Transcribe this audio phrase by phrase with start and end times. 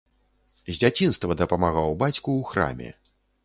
[0.69, 2.89] З дзяцінства дапамагаў бацьку ў храме.